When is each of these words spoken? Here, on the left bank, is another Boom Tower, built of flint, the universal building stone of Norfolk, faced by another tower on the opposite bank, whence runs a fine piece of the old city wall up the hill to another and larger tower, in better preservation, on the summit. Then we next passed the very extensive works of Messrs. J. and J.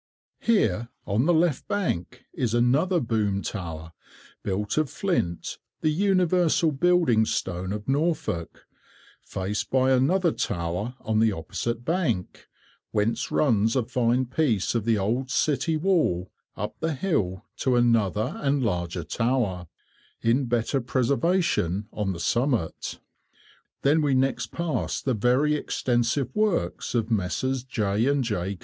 Here, 0.39 0.89
on 1.05 1.27
the 1.27 1.33
left 1.35 1.67
bank, 1.67 2.23
is 2.33 2.55
another 2.55 2.99
Boom 2.99 3.43
Tower, 3.43 3.93
built 4.41 4.75
of 4.79 4.89
flint, 4.89 5.59
the 5.81 5.91
universal 5.91 6.71
building 6.71 7.23
stone 7.23 7.71
of 7.71 7.87
Norfolk, 7.87 8.65
faced 9.21 9.69
by 9.69 9.91
another 9.91 10.31
tower 10.31 10.95
on 11.01 11.19
the 11.19 11.31
opposite 11.31 11.85
bank, 11.85 12.47
whence 12.89 13.29
runs 13.29 13.75
a 13.75 13.83
fine 13.83 14.25
piece 14.25 14.73
of 14.73 14.85
the 14.85 14.97
old 14.97 15.29
city 15.29 15.77
wall 15.77 16.31
up 16.57 16.79
the 16.79 16.95
hill 16.95 17.45
to 17.57 17.75
another 17.75 18.39
and 18.41 18.63
larger 18.63 19.03
tower, 19.03 19.67
in 20.19 20.45
better 20.47 20.81
preservation, 20.81 21.87
on 21.93 22.11
the 22.11 22.19
summit. 22.19 22.97
Then 23.83 24.01
we 24.01 24.15
next 24.15 24.47
passed 24.51 25.05
the 25.05 25.13
very 25.13 25.53
extensive 25.53 26.35
works 26.35 26.95
of 26.95 27.11
Messrs. 27.11 27.63
J. 27.63 28.07
and 28.07 28.23
J. 28.23 28.59